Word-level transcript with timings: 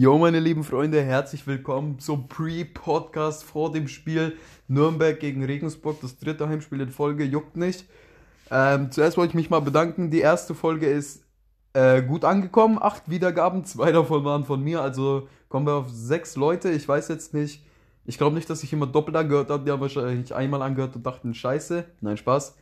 Jo, 0.00 0.16
meine 0.16 0.38
lieben 0.38 0.62
Freunde, 0.62 1.02
herzlich 1.02 1.44
willkommen 1.48 1.98
zum 1.98 2.28
Pre-Podcast 2.28 3.42
vor 3.42 3.72
dem 3.72 3.88
Spiel 3.88 4.36
Nürnberg 4.68 5.18
gegen 5.18 5.42
Regensburg, 5.42 6.00
das 6.00 6.18
dritte 6.18 6.48
Heimspiel 6.48 6.82
in 6.82 6.90
Folge, 6.90 7.24
juckt 7.24 7.56
nicht. 7.56 7.84
Ähm, 8.48 8.92
zuerst 8.92 9.16
wollte 9.16 9.32
ich 9.32 9.34
mich 9.34 9.50
mal 9.50 9.58
bedanken. 9.58 10.12
Die 10.12 10.20
erste 10.20 10.54
Folge 10.54 10.86
ist 10.86 11.24
äh, 11.72 12.00
gut 12.00 12.24
angekommen, 12.24 12.78
acht 12.80 13.10
Wiedergaben, 13.10 13.64
zwei 13.64 13.90
davon 13.90 14.24
waren 14.24 14.44
von 14.44 14.62
mir, 14.62 14.82
also 14.82 15.26
kommen 15.48 15.66
wir 15.66 15.74
auf 15.74 15.90
sechs 15.90 16.36
Leute. 16.36 16.70
Ich 16.70 16.86
weiß 16.86 17.08
jetzt 17.08 17.34
nicht, 17.34 17.66
ich 18.04 18.18
glaube 18.18 18.36
nicht, 18.36 18.48
dass 18.48 18.62
ich 18.62 18.72
immer 18.72 18.86
doppelt 18.86 19.16
angehört 19.16 19.50
habe, 19.50 19.64
die 19.64 19.72
haben 19.72 19.80
wahrscheinlich 19.80 20.32
einmal 20.32 20.62
angehört 20.62 20.94
und 20.94 21.04
dachten, 21.04 21.34
scheiße. 21.34 21.84
Nein, 22.02 22.16
Spaß. 22.16 22.56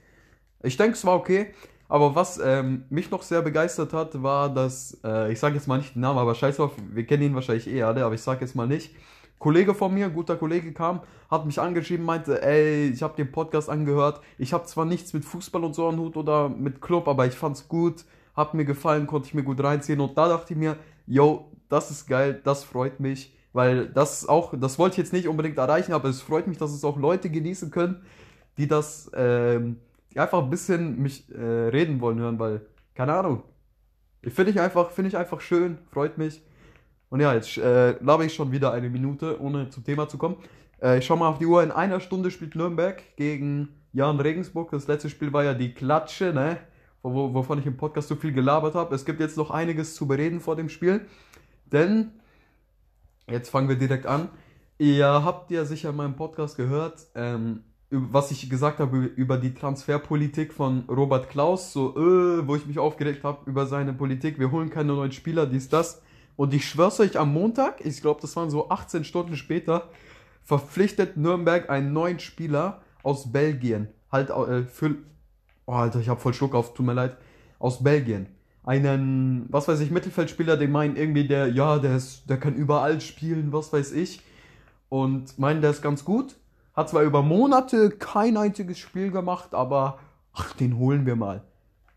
Ich 0.62 0.78
denke, 0.78 0.94
es 0.94 1.04
war 1.04 1.16
okay. 1.16 1.52
Aber 1.88 2.14
was 2.14 2.40
ähm, 2.42 2.84
mich 2.90 3.10
noch 3.10 3.22
sehr 3.22 3.42
begeistert 3.42 3.92
hat, 3.92 4.22
war, 4.22 4.52
dass, 4.52 4.98
äh, 5.04 5.32
ich 5.32 5.38
sage 5.38 5.54
jetzt 5.54 5.68
mal 5.68 5.78
nicht 5.78 5.94
den 5.94 6.00
Namen, 6.00 6.18
aber 6.18 6.34
scheiß 6.34 6.56
drauf, 6.56 6.72
wir 6.90 7.06
kennen 7.06 7.22
ihn 7.22 7.34
wahrscheinlich 7.34 7.68
eh 7.68 7.82
alle, 7.82 8.04
aber 8.04 8.14
ich 8.14 8.22
sage 8.22 8.40
jetzt 8.40 8.54
mal 8.54 8.66
nicht. 8.66 8.94
Kollege 9.38 9.74
von 9.74 9.92
mir, 9.92 10.08
guter 10.08 10.36
Kollege 10.36 10.72
kam, 10.72 11.00
hat 11.30 11.46
mich 11.46 11.60
angeschrieben, 11.60 12.04
meinte, 12.04 12.42
ey, 12.42 12.88
ich 12.88 13.02
habe 13.02 13.16
den 13.16 13.30
Podcast 13.30 13.68
angehört. 13.68 14.20
Ich 14.38 14.52
habe 14.52 14.64
zwar 14.64 14.84
nichts 14.84 15.12
mit 15.12 15.24
Fußball 15.24 15.62
und 15.62 15.74
so 15.74 15.88
am 15.88 15.98
Hut 15.98 16.16
oder 16.16 16.48
mit 16.48 16.80
Club, 16.80 17.06
aber 17.06 17.26
ich 17.26 17.34
fand's 17.34 17.68
gut, 17.68 18.04
hat 18.34 18.54
mir 18.54 18.64
gefallen, 18.64 19.06
konnte 19.06 19.28
ich 19.28 19.34
mir 19.34 19.42
gut 19.42 19.62
reinziehen 19.62 20.00
und 20.00 20.16
da 20.16 20.28
dachte 20.28 20.54
ich 20.54 20.58
mir, 20.58 20.76
yo, 21.06 21.50
das 21.68 21.90
ist 21.90 22.06
geil, 22.06 22.40
das 22.44 22.64
freut 22.64 22.98
mich, 23.00 23.36
weil 23.52 23.88
das 23.88 24.28
auch, 24.28 24.54
das 24.58 24.78
wollte 24.78 24.94
ich 24.94 24.98
jetzt 24.98 25.12
nicht 25.12 25.28
unbedingt 25.28 25.58
erreichen, 25.58 25.92
aber 25.92 26.08
es 26.08 26.22
freut 26.22 26.46
mich, 26.46 26.58
dass 26.58 26.72
es 26.72 26.84
auch 26.84 26.96
Leute 26.96 27.30
genießen 27.30 27.70
können, 27.70 28.02
die 28.58 28.66
das 28.66 29.10
ähm, 29.14 29.76
einfach 30.20 30.42
ein 30.42 30.50
bisschen 30.50 31.00
mich 31.02 31.30
äh, 31.32 31.40
reden 31.40 32.00
wollen 32.00 32.18
hören, 32.18 32.38
weil, 32.38 32.66
keine 32.94 33.14
Ahnung. 33.14 33.42
Finde 34.22 34.50
ich 34.50 34.60
einfach, 34.60 34.90
finde 34.90 35.08
ich 35.08 35.16
einfach 35.16 35.40
schön, 35.40 35.78
freut 35.90 36.18
mich. 36.18 36.42
Und 37.08 37.20
ja, 37.20 37.32
jetzt 37.34 37.56
äh, 37.58 37.92
labe 38.02 38.24
ich 38.24 38.34
schon 38.34 38.50
wieder 38.50 38.72
eine 38.72 38.90
Minute, 38.90 39.40
ohne 39.40 39.70
zum 39.70 39.84
Thema 39.84 40.08
zu 40.08 40.18
kommen. 40.18 40.36
Äh, 40.82 40.98
ich 40.98 41.06
schau 41.06 41.16
mal 41.16 41.28
auf 41.28 41.38
die 41.38 41.46
Uhr. 41.46 41.62
In 41.62 41.70
einer 41.70 42.00
Stunde 42.00 42.30
spielt 42.30 42.56
Nürnberg 42.56 43.02
gegen 43.16 43.68
Jan 43.92 44.18
Regensburg. 44.18 44.70
Das 44.72 44.88
letzte 44.88 45.10
Spiel 45.10 45.32
war 45.32 45.44
ja 45.44 45.54
die 45.54 45.72
Klatsche, 45.72 46.32
ne? 46.32 46.58
Wo, 47.02 47.32
wovon 47.32 47.60
ich 47.60 47.66
im 47.66 47.76
Podcast 47.76 48.08
so 48.08 48.16
viel 48.16 48.32
gelabert 48.32 48.74
habe. 48.74 48.94
Es 48.94 49.04
gibt 49.04 49.20
jetzt 49.20 49.36
noch 49.36 49.52
einiges 49.52 49.94
zu 49.94 50.08
bereden 50.08 50.40
vor 50.40 50.56
dem 50.56 50.68
Spiel. 50.68 51.06
Denn, 51.66 52.10
jetzt 53.28 53.50
fangen 53.50 53.68
wir 53.68 53.76
direkt 53.76 54.06
an. 54.06 54.28
Ihr 54.78 55.06
habt 55.06 55.50
ja 55.52 55.64
sicher 55.64 55.90
in 55.90 55.96
meinem 55.96 56.16
Podcast 56.16 56.56
gehört, 56.56 57.06
ähm, 57.14 57.62
was 57.90 58.32
ich 58.32 58.50
gesagt 58.50 58.80
habe 58.80 58.98
über 58.98 59.38
die 59.38 59.54
Transferpolitik 59.54 60.52
von 60.52 60.84
Robert 60.88 61.30
Klaus, 61.30 61.72
so, 61.72 61.96
äh, 61.96 62.46
wo 62.46 62.56
ich 62.56 62.66
mich 62.66 62.78
aufgeregt 62.78 63.22
habe 63.22 63.48
über 63.48 63.66
seine 63.66 63.92
Politik, 63.92 64.38
wir 64.38 64.50
holen 64.50 64.70
keine 64.70 64.92
neuen 64.92 65.12
Spieler, 65.12 65.46
dies, 65.46 65.68
das. 65.68 66.02
Und 66.36 66.52
ich 66.52 66.68
schwör's 66.68 66.98
euch, 67.00 67.18
am 67.18 67.32
Montag, 67.32 67.84
ich 67.84 68.00
glaube, 68.02 68.20
das 68.20 68.34
waren 68.36 68.50
so 68.50 68.68
18 68.68 69.04
Stunden 69.04 69.36
später, 69.36 69.88
verpflichtet 70.42 71.16
Nürnberg 71.16 71.70
einen 71.70 71.92
neuen 71.92 72.18
Spieler 72.18 72.82
aus 73.02 73.32
Belgien. 73.32 73.88
Halt 74.10 74.30
äh, 74.30 74.64
für. 74.64 74.96
Oh, 75.66 75.72
Alter, 75.72 76.00
ich 76.00 76.08
hab 76.08 76.20
voll 76.20 76.34
Schluck 76.34 76.54
auf, 76.54 76.74
tut 76.74 76.86
mir 76.86 76.92
leid. 76.92 77.16
Aus 77.58 77.82
Belgien. 77.82 78.26
Einen, 78.64 79.46
was 79.48 79.68
weiß 79.68 79.80
ich, 79.80 79.90
Mittelfeldspieler, 79.90 80.56
den 80.56 80.72
meinen 80.72 80.96
irgendwie, 80.96 81.26
der, 81.26 81.48
ja, 81.48 81.78
der 81.78 81.96
ist, 81.96 82.28
der 82.28 82.36
kann 82.36 82.54
überall 82.54 83.00
spielen, 83.00 83.52
was 83.52 83.72
weiß 83.72 83.92
ich. 83.92 84.22
Und 84.88 85.38
meinen, 85.38 85.60
der 85.60 85.70
ist 85.70 85.82
ganz 85.82 86.04
gut 86.04 86.36
hat 86.76 86.90
zwar 86.90 87.02
über 87.02 87.22
Monate 87.22 87.90
kein 87.90 88.36
einziges 88.36 88.78
Spiel 88.78 89.10
gemacht, 89.10 89.54
aber 89.54 89.98
ach, 90.34 90.52
den 90.52 90.78
holen 90.78 91.06
wir 91.06 91.16
mal. 91.16 91.42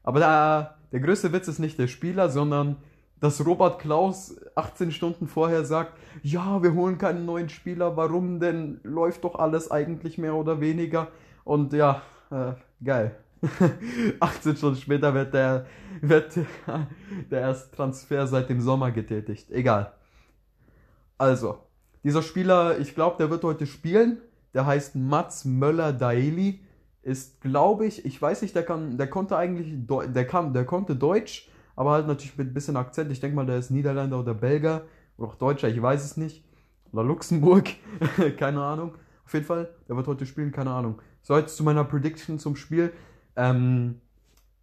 Aber 0.04 0.20
der, 0.20 0.78
der 0.94 1.02
größte 1.02 1.34
Witz 1.34 1.50
ist 1.50 1.60
nicht 1.60 1.78
der 1.78 1.88
Spieler, 1.88 2.30
sondern 2.30 2.78
dass 3.20 3.46
Robert 3.46 3.80
Klaus 3.80 4.40
18 4.56 4.94
Stunden 4.94 5.28
vorher 5.28 5.66
sagt, 5.66 5.98
ja, 6.24 6.64
wir 6.64 6.74
holen 6.74 6.98
keinen 6.98 7.26
neuen 7.26 7.50
Spieler, 7.50 7.98
warum 7.98 8.40
denn? 8.40 8.80
Läuft 8.84 9.26
doch 9.26 9.36
alles 9.36 9.70
eigentlich 9.70 10.18
mehr 10.18 10.36
oder 10.36 10.62
weniger. 10.62 11.10
Und 11.44 11.74
ja, 11.74 12.02
äh, 12.32 12.54
geil. 12.82 13.18
18 14.22 14.56
Stunden 14.56 14.80
später 14.80 15.14
wird 15.14 15.34
der, 15.34 15.66
wird 16.00 16.40
der 17.32 17.42
erste 17.42 17.76
Transfer 17.76 18.26
seit 18.28 18.50
dem 18.50 18.62
Sommer 18.62 18.92
getätigt. 18.92 19.52
Egal. 19.52 19.92
Also, 21.18 21.58
dieser 22.06 22.22
Spieler, 22.22 22.80
ich 22.80 22.96
glaube, 22.96 23.18
der 23.18 23.30
wird 23.30 23.44
heute 23.44 23.66
spielen 23.66 24.22
der 24.54 24.66
heißt 24.66 24.96
Mats 24.96 25.46
Möller 25.46 25.94
Daeli, 25.94 26.62
ist, 27.02 27.42
glaube 27.42 27.86
ich, 27.86 28.06
ich 28.06 28.22
weiß 28.22 28.42
nicht, 28.42 28.56
der 28.56 28.64
kann, 28.64 28.98
der 28.98 29.10
konnte 29.10 29.38
eigentlich, 29.38 29.74
der 29.88 30.28
kann, 30.28 30.54
der 30.54 30.66
konnte 30.66 30.96
Deutsch, 30.96 31.50
aber 31.76 31.92
halt 31.92 32.08
natürlich 32.08 32.38
mit 32.38 32.48
ein 32.50 32.54
bisschen 32.54 32.76
Akzent. 32.76 33.12
Ich 33.12 33.20
denke 33.20 33.36
mal, 33.36 33.46
der 33.46 33.58
ist 33.58 33.72
Niederländer 33.72 34.20
oder 34.20 34.34
Belgier 34.34 34.86
oder 35.18 35.30
auch 35.30 35.36
Deutscher, 35.36 35.70
ich 35.70 35.82
weiß 35.82 36.04
es 36.04 36.18
nicht. 36.18 36.44
Oder 36.92 37.04
Luxemburg, 37.04 37.70
keine 38.38 38.62
Ahnung. 38.62 38.96
Auf 39.26 39.34
jeden 39.34 39.46
Fall, 39.46 39.70
der 39.88 39.96
wird 39.96 40.08
heute 40.08 40.26
spielen, 40.26 40.52
keine 40.52 40.72
Ahnung. 40.72 41.02
So, 41.22 41.38
jetzt 41.38 41.56
zu 41.56 41.64
meiner 41.64 41.84
Prediction 41.84 42.40
zum 42.40 42.56
Spiel. 42.56 42.92
Ähm, 43.36 44.02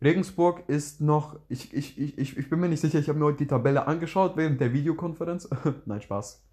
Regensburg 0.03 0.69
ist 0.69 1.01
noch, 1.01 1.39
ich, 1.49 1.73
ich, 1.73 1.99
ich, 1.99 2.37
ich 2.37 2.51
bin 2.51 2.61
mir 2.61 2.69
nicht 2.69 2.81
sicher, 2.81 2.99
ich 2.99 3.09
habe 3.09 3.19
mir 3.19 3.25
heute 3.27 3.39
die 3.39 3.47
Tabelle 3.47 3.87
angeschaut 3.87 4.37
während 4.37 4.61
der 4.61 4.73
Videokonferenz. 4.73 5.49
Nein, 5.87 6.03
Spaß. 6.03 6.45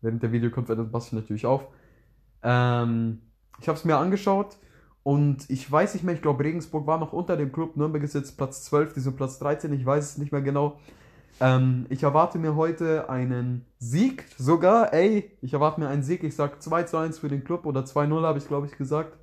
Während 0.00 0.22
der 0.22 0.30
Videokonferenz 0.30 0.92
passe 0.92 1.08
ich 1.08 1.12
natürlich 1.14 1.46
auf. 1.46 1.66
Ähm, 2.44 3.22
ich 3.60 3.68
habe 3.68 3.78
es 3.78 3.84
mir 3.84 3.96
angeschaut 3.96 4.56
und 5.02 5.48
ich 5.50 5.70
weiß 5.70 5.94
nicht 5.94 6.04
mehr, 6.04 6.14
ich 6.14 6.22
glaube 6.22 6.44
Regensburg 6.44 6.86
war 6.86 6.98
noch 6.98 7.12
unter 7.12 7.36
dem 7.36 7.50
Club, 7.50 7.76
Nürnberg 7.76 8.04
ist 8.04 8.14
jetzt 8.14 8.36
Platz 8.36 8.64
12, 8.64 8.94
die 8.94 9.00
sind 9.00 9.16
Platz 9.16 9.38
13, 9.38 9.72
ich 9.72 9.84
weiß 9.84 10.04
es 10.04 10.18
nicht 10.18 10.30
mehr 10.30 10.42
genau. 10.42 10.78
Ähm, 11.40 11.86
ich 11.88 12.04
erwarte 12.04 12.38
mir 12.38 12.54
heute 12.54 13.10
einen 13.10 13.64
Sieg 13.78 14.26
sogar, 14.38 14.92
ey, 14.92 15.32
ich 15.40 15.52
erwarte 15.54 15.80
mir 15.80 15.88
einen 15.88 16.02
Sieg, 16.04 16.22
ich 16.22 16.36
sag 16.36 16.62
2 16.62 16.84
zu 16.84 16.96
1 16.98 17.18
für 17.18 17.28
den 17.28 17.42
Club 17.42 17.66
oder 17.66 17.80
2-0 17.80 18.22
habe 18.22 18.38
ich 18.38 18.46
glaube 18.46 18.66
ich 18.66 18.76
gesagt. 18.76 19.18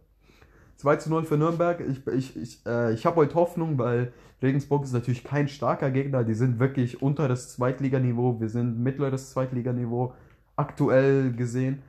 2 0.82 0.96
zu 0.96 1.10
0 1.12 1.26
für 1.26 1.38
Nürnberg. 1.38 1.80
Ich, 1.80 2.08
ich, 2.08 2.36
ich, 2.36 2.66
äh, 2.66 2.94
ich 2.94 3.06
habe 3.06 3.18
heute 3.18 3.36
Hoffnung, 3.36 3.78
weil 3.78 4.14
Regensburg 4.42 4.84
ist 4.84 4.94
natürlich 4.94 5.24
kein 5.24 5.48
starker 5.48 5.92
Gegner. 5.92 6.24
Die 6.24 6.34
sind 6.34 6.60
wirklich 6.60 7.04
unter 7.04 7.28
das 7.28 7.54
Zweitliganiveau. 7.54 8.40
Wir 8.40 8.50
sind 8.50 8.80
mittleres 8.80 9.30
Zweitliganiveau 9.30 10.14
aktuell 10.56 11.34
gesehen. 11.34 11.84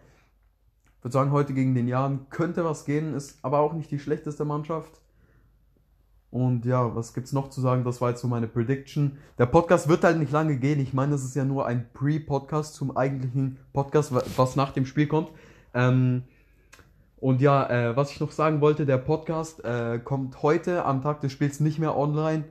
Ich 1.02 1.04
würde 1.04 1.14
sagen, 1.14 1.32
heute 1.32 1.52
gegen 1.52 1.74
den 1.74 1.88
Jahren 1.88 2.28
könnte 2.30 2.64
was 2.64 2.84
gehen, 2.84 3.14
ist 3.14 3.36
aber 3.42 3.58
auch 3.58 3.72
nicht 3.72 3.90
die 3.90 3.98
schlechteste 3.98 4.44
Mannschaft. 4.44 5.00
Und 6.30 6.64
ja, 6.64 6.94
was 6.94 7.12
gibt's 7.12 7.32
noch 7.32 7.50
zu 7.50 7.60
sagen? 7.60 7.82
Das 7.82 8.00
war 8.00 8.10
jetzt 8.10 8.20
so 8.20 8.28
meine 8.28 8.46
Prediction. 8.46 9.18
Der 9.36 9.46
Podcast 9.46 9.88
wird 9.88 10.04
halt 10.04 10.18
nicht 10.18 10.30
lange 10.30 10.58
gehen. 10.58 10.78
Ich 10.78 10.92
meine, 10.92 11.10
das 11.10 11.24
ist 11.24 11.34
ja 11.34 11.44
nur 11.44 11.66
ein 11.66 11.88
Pre-Podcast 11.92 12.76
zum 12.76 12.96
eigentlichen 12.96 13.58
Podcast, 13.72 14.14
was 14.14 14.54
nach 14.54 14.70
dem 14.70 14.86
Spiel 14.86 15.08
kommt. 15.08 15.30
Ähm, 15.74 16.22
und 17.16 17.40
ja, 17.40 17.68
äh, 17.68 17.96
was 17.96 18.12
ich 18.12 18.20
noch 18.20 18.30
sagen 18.30 18.60
wollte, 18.60 18.86
der 18.86 18.98
Podcast 18.98 19.64
äh, 19.64 19.98
kommt 19.98 20.40
heute 20.44 20.84
am 20.84 21.02
Tag 21.02 21.20
des 21.20 21.32
Spiels 21.32 21.58
nicht 21.58 21.80
mehr 21.80 21.96
online. 21.96 22.44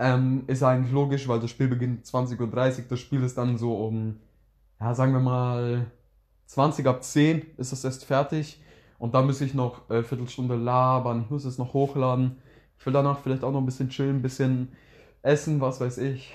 Ähm, 0.00 0.42
ist 0.48 0.64
eigentlich 0.64 0.92
logisch, 0.92 1.28
weil 1.28 1.38
das 1.38 1.50
Spiel 1.52 1.68
beginnt 1.68 2.04
20.30 2.04 2.40
Uhr. 2.40 2.84
Das 2.88 2.98
Spiel 2.98 3.22
ist 3.22 3.38
dann 3.38 3.58
so 3.58 3.76
um, 3.76 4.16
ja, 4.80 4.92
sagen 4.92 5.12
wir 5.12 5.20
mal 5.20 5.86
20 6.52 6.86
ab 6.86 7.02
10 7.02 7.46
ist 7.56 7.72
das 7.72 7.82
erst 7.82 8.04
fertig. 8.04 8.62
Und 8.98 9.14
dann 9.14 9.24
muss 9.24 9.40
ich 9.40 9.54
noch 9.54 9.88
eine 9.88 10.04
Viertelstunde 10.04 10.54
labern. 10.54 11.22
Ich 11.22 11.30
muss 11.30 11.46
es 11.46 11.56
noch 11.56 11.72
hochladen. 11.72 12.36
Ich 12.78 12.84
will 12.84 12.92
danach 12.92 13.20
vielleicht 13.20 13.42
auch 13.42 13.52
noch 13.52 13.60
ein 13.60 13.64
bisschen 13.64 13.88
chillen, 13.88 14.16
ein 14.16 14.22
bisschen 14.22 14.68
essen, 15.22 15.62
was 15.62 15.80
weiß 15.80 15.96
ich. 15.98 16.34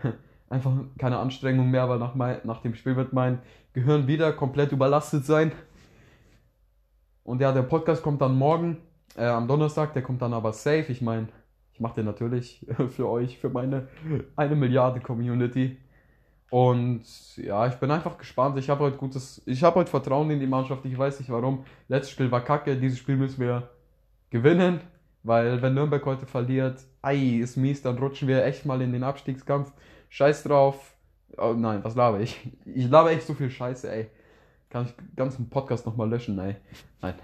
Einfach 0.48 0.72
keine 0.96 1.18
Anstrengung 1.18 1.72
mehr, 1.72 1.88
weil 1.88 1.98
nach, 1.98 2.14
mein, 2.14 2.38
nach 2.44 2.62
dem 2.62 2.76
Spiel 2.76 2.94
wird 2.94 3.12
mein 3.12 3.40
Gehirn 3.72 4.06
wieder 4.06 4.32
komplett 4.32 4.70
überlastet 4.70 5.26
sein. 5.26 5.50
Und 7.24 7.40
ja, 7.40 7.50
der 7.50 7.62
Podcast 7.62 8.04
kommt 8.04 8.22
dann 8.22 8.38
morgen, 8.38 8.76
äh, 9.16 9.26
am 9.26 9.48
Donnerstag, 9.48 9.92
der 9.92 10.02
kommt 10.02 10.22
dann 10.22 10.34
aber 10.34 10.52
safe. 10.52 10.86
Ich 10.88 11.02
meine, 11.02 11.28
ich 11.72 11.80
mache 11.80 11.96
den 11.96 12.04
natürlich 12.04 12.64
für 12.90 13.08
euch, 13.08 13.38
für 13.38 13.50
meine 13.50 13.88
eine 14.36 14.54
Milliarde 14.54 15.00
Community. 15.00 15.78
Und 16.50 17.04
ja, 17.36 17.66
ich 17.66 17.74
bin 17.74 17.90
einfach 17.90 18.16
gespannt. 18.16 18.58
Ich 18.58 18.70
habe 18.70 18.84
heute 18.84 18.96
gutes, 18.96 19.42
ich 19.44 19.62
habe 19.62 19.80
heute 19.80 19.90
Vertrauen 19.90 20.30
in 20.30 20.40
die 20.40 20.46
Mannschaft. 20.46 20.84
Ich 20.84 20.96
weiß 20.96 21.20
nicht 21.20 21.30
warum. 21.30 21.64
Letztes 21.88 22.12
Spiel 22.12 22.30
war 22.30 22.42
kacke. 22.42 22.76
Dieses 22.76 22.98
Spiel 22.98 23.16
müssen 23.16 23.40
wir 23.40 23.68
gewinnen, 24.30 24.80
weil 25.22 25.60
wenn 25.60 25.74
Nürnberg 25.74 26.04
heute 26.06 26.26
verliert, 26.26 26.80
ei, 27.02 27.40
ist 27.40 27.56
mies, 27.56 27.82
dann 27.82 27.98
rutschen 27.98 28.28
wir 28.28 28.44
echt 28.44 28.64
mal 28.64 28.80
in 28.80 28.92
den 28.92 29.02
Abstiegskampf. 29.02 29.72
Scheiß 30.08 30.44
drauf. 30.44 30.94
Oh 31.36 31.54
nein, 31.54 31.84
was 31.84 31.94
laber 31.94 32.20
ich? 32.20 32.50
Ich 32.64 32.88
laber 32.88 33.10
echt 33.10 33.26
so 33.26 33.34
viel 33.34 33.50
Scheiße, 33.50 33.90
ey. 33.90 34.10
Kann 34.70 34.86
ich 34.86 34.92
den 34.92 35.16
ganzen 35.16 35.48
Podcast 35.50 35.84
nochmal 35.86 36.08
löschen, 36.08 36.38
ey. 36.38 36.56
Nein. 37.02 37.14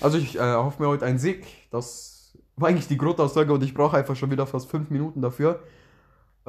Also 0.00 0.18
ich 0.18 0.36
äh, 0.36 0.54
hoffe 0.54 0.80
mir 0.80 0.88
heute 0.88 1.06
einen 1.06 1.18
Sieg. 1.18 1.44
Das 1.70 2.38
war 2.56 2.68
eigentlich 2.68 2.86
die 2.86 2.98
Grundaussage 2.98 3.52
und 3.52 3.62
ich 3.62 3.74
brauche 3.74 3.96
einfach 3.96 4.14
schon 4.14 4.30
wieder 4.30 4.46
fast 4.46 4.70
fünf 4.70 4.90
Minuten 4.90 5.20
dafür. 5.20 5.60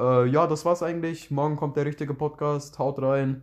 Äh, 0.00 0.26
ja, 0.28 0.46
das 0.46 0.64
war's 0.64 0.82
eigentlich. 0.82 1.30
Morgen 1.30 1.56
kommt 1.56 1.76
der 1.76 1.84
richtige 1.84 2.14
Podcast. 2.14 2.78
Haut 2.78 3.00
rein. 3.02 3.42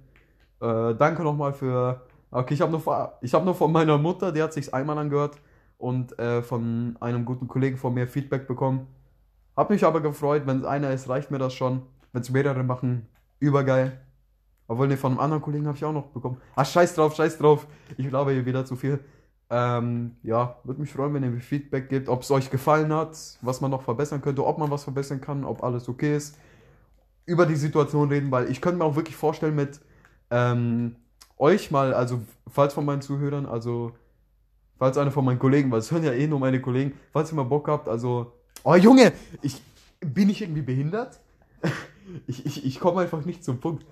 Äh, 0.60 0.96
danke 0.96 1.22
nochmal 1.22 1.54
für. 1.54 2.02
Okay, 2.32 2.56
ich 2.56 2.62
habe 2.62 2.72
nur, 2.72 2.84
hab 2.86 3.46
nur 3.46 3.54
von 3.56 3.72
meiner 3.72 3.98
Mutter, 4.00 4.32
die 4.32 4.42
hat 4.42 4.54
sich 4.54 4.74
einmal 4.74 4.98
angehört 4.98 5.40
und 5.78 6.18
äh, 6.18 6.42
von 6.42 6.98
einem 7.00 7.26
guten 7.26 7.48
Kollegen 7.48 7.78
von 7.78 7.94
mir 7.94 8.08
Feedback 8.08 8.48
bekommen. 8.48 8.88
Hab 9.56 9.70
mich 9.70 9.86
aber 9.86 10.02
gefreut, 10.02 10.44
wenn 10.46 10.58
es 10.58 10.66
einer 10.66 10.92
ist, 10.92 11.08
reicht 11.08 11.30
mir 11.30 11.38
das 11.38 11.54
schon. 11.54 11.84
Wenn 12.12 12.22
es 12.22 12.32
mehrere 12.32 12.64
machen, 12.64 13.08
übergeil. 13.40 14.02
Obwohl, 14.68 14.88
ne, 14.88 14.98
von 14.98 15.12
einem 15.12 15.20
anderen 15.20 15.44
Kollegen 15.44 15.68
habe 15.68 15.78
ich 15.78 15.86
auch 15.86 15.94
noch 15.94 16.08
bekommen. 16.08 16.42
Ah, 16.56 16.66
scheiß 16.66 16.96
drauf, 16.96 17.16
scheiß 17.16 17.38
drauf. 17.38 17.68
Ich 17.98 18.10
glaube 18.10 18.32
hier 18.32 18.46
wieder 18.46 18.66
zu 18.66 18.76
viel. 18.76 19.00
Ähm, 19.50 20.18
ja, 20.24 20.58
würde 20.64 20.82
mich 20.82 20.92
freuen, 20.92 21.14
wenn 21.14 21.24
ihr 21.24 21.30
mir 21.30 21.40
Feedback 21.40 21.88
gebt, 21.88 22.10
ob 22.10 22.22
es 22.22 22.32
euch 22.32 22.50
gefallen 22.50 22.92
hat, 22.92 23.18
was 23.42 23.62
man 23.62 23.72
noch 23.72 23.82
verbessern 23.82 24.22
könnte, 24.22 24.46
ob 24.46 24.58
man 24.58 24.70
was 24.70 24.84
verbessern 24.84 25.22
kann, 25.22 25.46
ob 25.46 25.64
alles 25.64 25.88
okay 25.88 26.18
ist. 26.18 26.38
Über 27.26 27.46
die 27.46 27.56
Situation 27.56 28.10
reden, 28.10 28.30
weil 28.32 28.52
ich 28.52 28.60
könnte 28.60 28.80
mir 28.80 28.86
auch 28.86 28.96
wirklich 28.96 29.16
vorstellen, 29.16 29.56
mit 29.56 29.80
ähm, 30.32 30.96
euch 31.38 31.72
mal, 31.72 31.94
also 31.94 32.22
falls 32.48 32.74
von 32.74 32.84
meinen 32.84 33.02
Zuhörern, 33.02 33.46
also 33.46 33.94
falls 34.78 34.98
einer 34.98 35.12
von 35.12 35.24
meinen 35.24 35.40
Kollegen, 35.40 35.72
weil 35.72 35.80
es 35.80 35.92
hören 35.92 36.04
ja 36.04 36.12
eh 36.12 36.28
nur 36.28 36.40
meine 36.40 36.62
Kollegen, 36.62 36.94
falls 37.14 37.32
ihr 37.32 37.36
mal 37.36 37.44
Bock 37.44 37.70
habt, 37.70 37.88
also, 37.88 38.34
oh 38.64 38.76
Junge, 38.76 39.14
ich 39.42 39.62
bin 40.02 40.30
ich 40.30 40.42
irgendwie 40.42 40.62
behindert? 40.62 41.20
ich 42.28 42.46
ich, 42.46 42.66
ich 42.66 42.80
komme 42.80 43.02
einfach 43.02 43.24
nicht 43.26 43.44
zum 43.44 43.60
Punkt. 43.60 43.86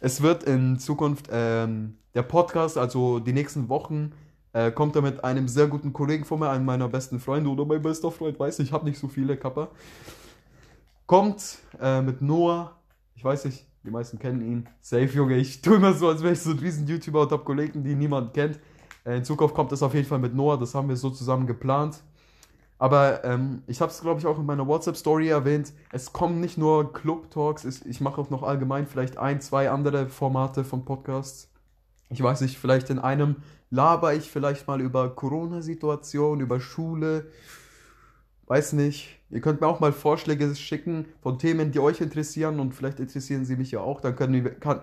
Es 0.00 0.20
wird 0.20 0.42
in 0.42 0.78
Zukunft 0.78 1.28
ähm, 1.30 1.96
der 2.14 2.22
Podcast, 2.22 2.76
also 2.76 3.18
die 3.18 3.32
nächsten 3.32 3.68
Wochen, 3.68 4.12
äh, 4.56 4.72
kommt 4.72 4.96
er 4.96 5.02
mit 5.02 5.22
einem 5.22 5.48
sehr 5.48 5.66
guten 5.66 5.92
Kollegen 5.92 6.24
von 6.24 6.40
mir, 6.40 6.48
einem 6.48 6.64
meiner 6.64 6.88
besten 6.88 7.20
Freunde 7.20 7.50
oder 7.50 7.66
mein 7.66 7.82
bester 7.82 8.10
Freund, 8.10 8.40
weiß 8.40 8.58
ich, 8.60 8.68
ich 8.68 8.72
habe 8.72 8.86
nicht 8.86 8.98
so 8.98 9.06
viele 9.06 9.36
Kappa. 9.36 9.68
Kommt 11.04 11.58
äh, 11.78 12.00
mit 12.00 12.22
Noah, 12.22 12.74
ich 13.14 13.22
weiß 13.22 13.44
nicht, 13.44 13.66
die 13.84 13.90
meisten 13.90 14.18
kennen 14.18 14.40
ihn. 14.40 14.66
Safe, 14.80 15.04
Junge, 15.04 15.36
ich 15.36 15.60
tue 15.60 15.76
immer 15.76 15.92
so, 15.92 16.08
als 16.08 16.22
wäre 16.22 16.32
ich 16.32 16.40
so 16.40 16.52
ein 16.52 16.58
riesen 16.58 16.86
YouTuber 16.86 17.22
und 17.22 17.32
habe 17.32 17.44
Kollegen, 17.44 17.84
die 17.84 17.94
niemand 17.94 18.32
kennt. 18.32 18.58
Äh, 19.04 19.18
in 19.18 19.24
Zukunft 19.24 19.54
kommt 19.54 19.72
es 19.72 19.82
auf 19.82 19.92
jeden 19.92 20.08
Fall 20.08 20.20
mit 20.20 20.34
Noah, 20.34 20.58
das 20.58 20.74
haben 20.74 20.88
wir 20.88 20.96
so 20.96 21.10
zusammen 21.10 21.46
geplant. 21.46 22.02
Aber 22.78 23.24
ähm, 23.24 23.62
ich 23.66 23.82
habe 23.82 23.92
es, 23.92 24.00
glaube 24.00 24.20
ich, 24.20 24.26
auch 24.26 24.38
in 24.38 24.46
meiner 24.46 24.66
WhatsApp-Story 24.66 25.28
erwähnt. 25.28 25.74
Es 25.92 26.14
kommen 26.14 26.40
nicht 26.40 26.56
nur 26.56 26.94
Club-Talks, 26.94 27.82
ich 27.84 28.00
mache 28.00 28.22
auch 28.22 28.30
noch 28.30 28.42
allgemein 28.42 28.86
vielleicht 28.86 29.18
ein, 29.18 29.42
zwei 29.42 29.68
andere 29.68 30.08
Formate 30.08 30.64
von 30.64 30.86
Podcasts. 30.86 31.50
Ich 32.08 32.22
weiß 32.22 32.40
nicht, 32.40 32.58
vielleicht 32.58 32.90
in 32.90 32.98
einem 32.98 33.36
laber 33.70 34.14
ich 34.14 34.30
vielleicht 34.30 34.66
mal 34.66 34.80
über 34.80 35.14
Corona-Situation, 35.14 36.40
über 36.40 36.60
Schule. 36.60 37.26
Weiß 38.46 38.74
nicht. 38.74 39.18
Ihr 39.30 39.40
könnt 39.40 39.60
mir 39.60 39.66
auch 39.66 39.80
mal 39.80 39.92
Vorschläge 39.92 40.54
schicken 40.54 41.06
von 41.20 41.38
Themen, 41.38 41.72
die 41.72 41.80
euch 41.80 42.00
interessieren 42.00 42.60
und 42.60 42.74
vielleicht 42.74 43.00
interessieren 43.00 43.44
sie 43.44 43.56
mich 43.56 43.72
ja 43.72 43.80
auch. 43.80 44.00
Dann 44.00 44.14
könnt 44.14 44.60
kann, 44.60 44.82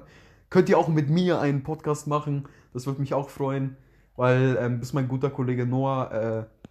könnt 0.49 0.67
ihr 0.67 0.77
auch 0.77 0.89
mit 0.89 1.09
mir 1.09 1.39
einen 1.39 1.63
Podcast 1.63 2.07
machen. 2.07 2.47
Das 2.73 2.85
würde 2.85 2.99
mich 2.99 3.13
auch 3.13 3.29
freuen, 3.29 3.77
weil 4.17 4.57
ähm, 4.59 4.79
bis 4.81 4.91
mein 4.91 5.07
guter 5.07 5.29
Kollege 5.29 5.65
Noah 5.65 6.11
äh, 6.11 6.63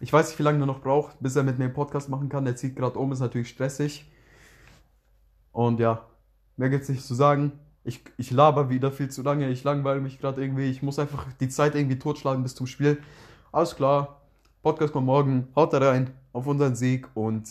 ich 0.00 0.12
weiß 0.12 0.28
nicht, 0.28 0.38
wie 0.38 0.44
lange 0.44 0.62
er 0.62 0.66
noch 0.66 0.80
braucht, 0.80 1.20
bis 1.20 1.34
er 1.36 1.42
mit 1.42 1.58
mir 1.58 1.64
einen 1.64 1.74
Podcast 1.74 2.08
machen 2.08 2.28
kann. 2.28 2.46
Er 2.46 2.56
zieht 2.56 2.76
gerade 2.76 2.98
um, 2.98 3.12
ist 3.12 3.20
natürlich 3.20 3.48
stressig. 3.48 4.10
Und 5.52 5.80
ja, 5.80 6.06
mehr 6.56 6.68
gibt 6.68 6.84
es 6.84 6.88
nicht 6.88 7.04
zu 7.04 7.14
sagen. 7.14 7.52
Ich, 7.84 8.02
ich 8.16 8.30
laber 8.30 8.68
wieder 8.68 8.92
viel 8.92 9.08
zu 9.10 9.22
lange. 9.22 9.48
Ich 9.50 9.64
langweile 9.64 10.00
mich 10.00 10.18
gerade 10.18 10.42
irgendwie. 10.42 10.70
Ich 10.70 10.82
muss 10.82 10.98
einfach 10.98 11.26
die 11.40 11.48
Zeit 11.48 11.74
irgendwie 11.74 11.98
totschlagen 11.98 12.42
bis 12.42 12.54
zum 12.54 12.66
Spiel. 12.66 13.00
Alles 13.52 13.76
klar. 13.76 14.20
Podcast 14.62 14.92
kommt 14.92 15.06
morgen. 15.06 15.48
Haut 15.56 15.72
da 15.72 15.78
rein 15.78 16.10
auf 16.32 16.46
unseren 16.46 16.74
Sieg. 16.74 17.08
Und 17.14 17.48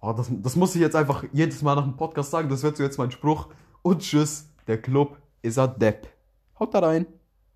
oh, 0.00 0.12
das, 0.12 0.28
das 0.30 0.56
muss 0.56 0.74
ich 0.74 0.80
jetzt 0.80 0.96
einfach 0.96 1.24
jedes 1.32 1.62
Mal 1.62 1.74
nach 1.74 1.84
dem 1.84 1.96
Podcast 1.96 2.30
sagen. 2.30 2.48
Das 2.48 2.62
wird 2.62 2.76
so 2.76 2.82
jetzt 2.82 2.98
mein 2.98 3.10
Spruch. 3.10 3.48
Und 3.82 4.02
tschüss. 4.02 4.48
Der 4.66 4.80
Club 4.80 5.18
ist 5.42 5.58
a 5.58 5.66
Depp. 5.66 6.08
Haut 6.58 6.74
da 6.74 6.80
rein. 6.80 7.06